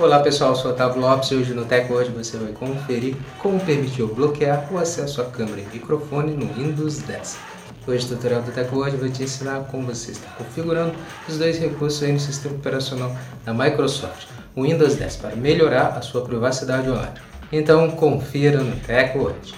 [0.00, 4.06] Olá pessoal, sou Otávio Lopes e hoje no Tech Hoje você vai conferir como permitir
[4.06, 7.36] bloquear o acesso à câmera e microfone no Windows 10.
[7.84, 10.94] Hoje o tutorial do Tech Hoje vai te ensinar como você está configurando
[11.28, 13.10] os dois recursos aí no sistema operacional
[13.44, 17.14] da Microsoft, o Windows 10, para melhorar a sua privacidade online.
[17.50, 19.52] Então confira no Tech Hoje.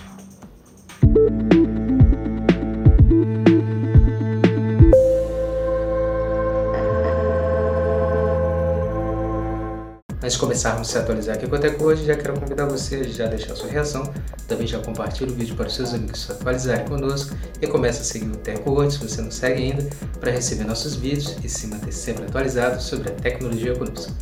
[10.22, 12.96] Antes de começarmos a se atualizar aqui com a Teco hoje, já quero convidar você
[12.96, 14.12] a já deixar sua reação,
[14.46, 18.04] também já compartilhe o vídeo para os seus amigos se atualizarem conosco e comece a
[18.04, 19.88] seguir o Teco hoje, se você não segue ainda,
[20.20, 24.12] para receber nossos vídeos e se manter sempre atualizado sobre a tecnologia conosco.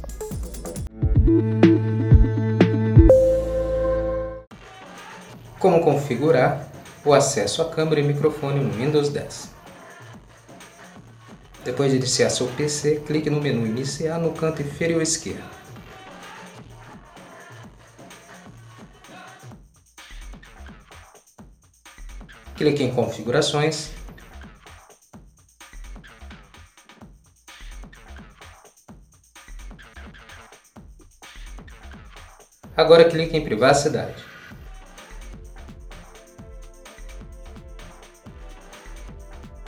[5.59, 6.71] Como configurar
[7.05, 9.49] o acesso à câmera e microfone no Windows 10.
[11.65, 15.58] Depois de iniciar seu PC, clique no menu Iniciar no canto inferior esquerdo.
[22.59, 23.93] Clique em configurações,
[32.79, 34.15] Agora clique em privacidade.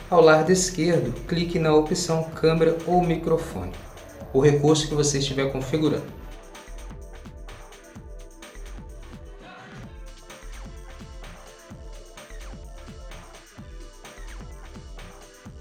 [0.08, 3.72] Ao lado esquerdo, clique na opção câmera ou microfone,
[4.32, 6.19] o recurso que você estiver configurando.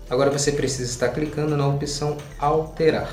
[0.09, 3.09] Agora você precisa estar clicando na opção Alterar.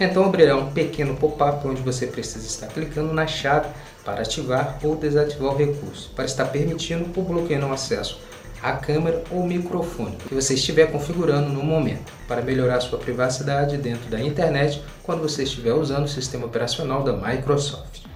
[0.00, 3.68] Então abrirá um pequeno pop-up onde você precisa estar clicando na chave
[4.04, 8.18] para ativar ou desativar o recurso, para estar permitindo ou bloqueando o acesso
[8.60, 14.08] à câmera ou microfone que você estiver configurando no momento, para melhorar sua privacidade dentro
[14.08, 18.11] da internet quando você estiver usando o sistema operacional da Microsoft.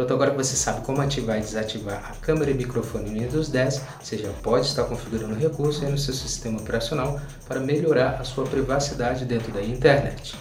[0.00, 3.50] Pronto, agora que você sabe como ativar e desativar a câmera e microfone no Windows
[3.50, 8.24] 10, você já pode estar configurando o recurso no seu sistema operacional para melhorar a
[8.24, 10.38] sua privacidade dentro da internet.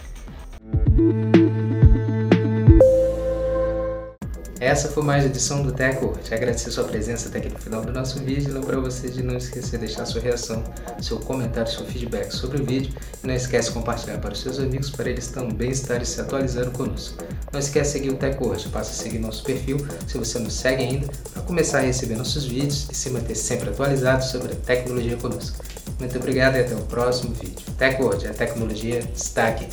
[4.59, 6.17] Essa foi mais uma edição do Teco.
[6.21, 8.53] Te agradecer sua presença até aqui no final do nosso vídeo.
[8.53, 10.61] Lembrar você de não esquecer de deixar sua reação,
[11.01, 12.93] seu comentário, seu feedback sobre o vídeo.
[13.23, 16.71] E não esquece de compartilhar para os seus amigos para eles também estarem se atualizando
[16.71, 17.23] conosco.
[17.53, 18.67] Não esquece de seguir o Teco hoje.
[18.67, 22.43] Passa a seguir nosso perfil se você não segue ainda para começar a receber nossos
[22.43, 25.63] vídeos e se manter sempre atualizado sobre a tecnologia conosco.
[25.97, 27.65] Muito obrigado e até o próximo vídeo.
[27.77, 29.69] Teco hoje, a tecnologia está aqui.